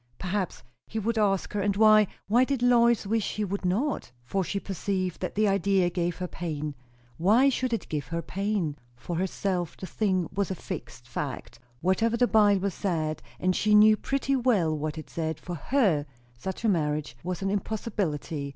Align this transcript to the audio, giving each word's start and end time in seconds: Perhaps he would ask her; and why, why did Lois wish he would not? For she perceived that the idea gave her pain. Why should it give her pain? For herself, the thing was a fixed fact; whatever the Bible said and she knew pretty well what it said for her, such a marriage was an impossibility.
Perhaps 0.17 0.63
he 0.87 0.97
would 0.97 1.19
ask 1.19 1.53
her; 1.53 1.61
and 1.61 1.75
why, 1.77 2.07
why 2.27 2.43
did 2.43 2.63
Lois 2.63 3.05
wish 3.05 3.35
he 3.35 3.45
would 3.45 3.63
not? 3.63 4.11
For 4.23 4.43
she 4.43 4.59
perceived 4.59 5.21
that 5.21 5.35
the 5.35 5.47
idea 5.47 5.91
gave 5.91 6.15
her 6.17 6.27
pain. 6.27 6.73
Why 7.17 7.49
should 7.49 7.71
it 7.71 7.87
give 7.87 8.07
her 8.07 8.23
pain? 8.23 8.77
For 8.95 9.15
herself, 9.15 9.77
the 9.77 9.85
thing 9.85 10.27
was 10.33 10.49
a 10.49 10.55
fixed 10.55 11.07
fact; 11.07 11.59
whatever 11.81 12.17
the 12.17 12.25
Bible 12.25 12.71
said 12.71 13.21
and 13.39 13.55
she 13.55 13.75
knew 13.75 13.95
pretty 13.95 14.35
well 14.35 14.75
what 14.75 14.97
it 14.97 15.07
said 15.07 15.39
for 15.39 15.53
her, 15.53 16.07
such 16.35 16.65
a 16.65 16.67
marriage 16.67 17.15
was 17.23 17.43
an 17.43 17.51
impossibility. 17.51 18.49